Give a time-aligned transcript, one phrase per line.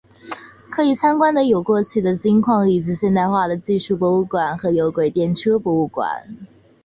[0.71, 6.35] 可以参观的有过去的金矿以及现代化的技术博物馆和有轨电车博物馆。